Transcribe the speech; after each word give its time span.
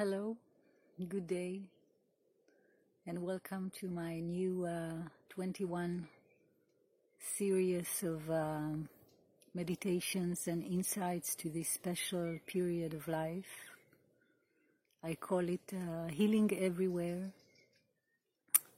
Hello, 0.00 0.34
good 1.10 1.26
day, 1.26 1.60
and 3.06 3.22
welcome 3.22 3.70
to 3.80 3.86
my 3.86 4.18
new 4.18 4.64
uh, 4.64 4.94
21 5.28 6.08
series 7.36 8.02
of 8.02 8.30
uh, 8.30 8.60
meditations 9.52 10.48
and 10.48 10.64
insights 10.64 11.34
to 11.34 11.50
this 11.50 11.68
special 11.68 12.38
period 12.46 12.94
of 12.94 13.08
life. 13.08 13.52
I 15.04 15.16
call 15.16 15.46
it 15.46 15.70
uh, 15.74 16.08
Healing 16.08 16.50
Everywhere. 16.58 17.32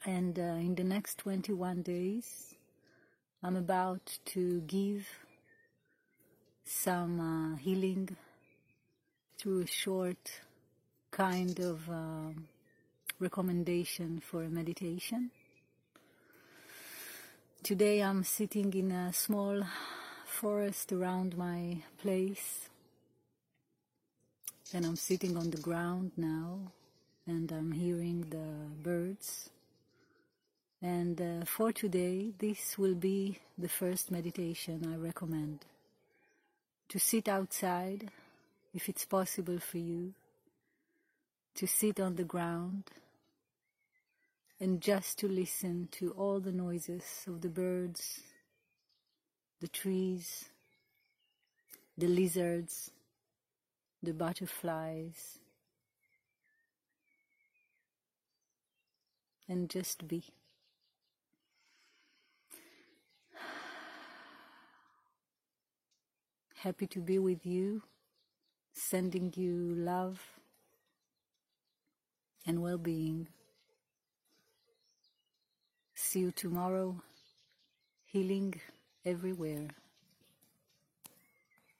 And 0.04 0.36
uh, 0.36 0.58
in 0.58 0.74
the 0.74 0.82
next 0.82 1.18
21 1.18 1.82
days, 1.82 2.52
I'm 3.44 3.54
about 3.54 4.18
to 4.34 4.60
give 4.62 5.06
some 6.64 7.20
uh, 7.20 7.56
healing 7.58 8.08
through 9.38 9.60
a 9.60 9.66
short 9.68 10.40
kind 11.12 11.60
of 11.60 11.86
um, 11.90 12.48
recommendation 13.20 14.22
for 14.24 14.42
a 14.44 14.48
meditation. 14.48 15.30
Today 17.62 18.02
I'm 18.02 18.24
sitting 18.24 18.72
in 18.72 18.90
a 18.90 19.12
small 19.12 19.62
forest 20.24 20.90
around 20.90 21.36
my 21.36 21.76
place 21.98 22.70
and 24.72 24.86
I'm 24.86 24.96
sitting 24.96 25.36
on 25.36 25.50
the 25.50 25.60
ground 25.60 26.12
now 26.16 26.72
and 27.26 27.52
I'm 27.52 27.72
hearing 27.72 28.24
the 28.30 28.82
birds. 28.82 29.50
And 30.80 31.20
uh, 31.20 31.44
for 31.44 31.72
today, 31.72 32.32
this 32.38 32.76
will 32.78 32.96
be 32.96 33.38
the 33.56 33.68
first 33.68 34.10
meditation 34.10 34.90
I 34.92 34.96
recommend. 34.96 35.60
To 36.88 36.98
sit 36.98 37.28
outside, 37.28 38.10
if 38.74 38.88
it's 38.88 39.04
possible 39.04 39.60
for 39.60 39.78
you, 39.78 40.14
to 41.54 41.66
sit 41.66 42.00
on 42.00 42.16
the 42.16 42.24
ground 42.24 42.84
and 44.58 44.80
just 44.80 45.18
to 45.18 45.28
listen 45.28 45.88
to 45.92 46.12
all 46.12 46.40
the 46.40 46.52
noises 46.52 47.02
of 47.26 47.40
the 47.40 47.48
birds, 47.48 48.20
the 49.60 49.68
trees, 49.68 50.44
the 51.98 52.06
lizards, 52.06 52.90
the 54.02 54.14
butterflies, 54.14 55.38
and 59.48 59.68
just 59.68 60.06
be. 60.06 60.22
Happy 66.54 66.86
to 66.86 67.00
be 67.00 67.18
with 67.18 67.44
you, 67.44 67.82
sending 68.72 69.32
you 69.36 69.74
love 69.76 70.22
and 72.46 72.62
well 72.62 72.78
being. 72.78 73.28
See 75.94 76.20
you 76.20 76.32
tomorrow, 76.32 77.02
healing 78.04 78.60
everywhere. 79.04 79.68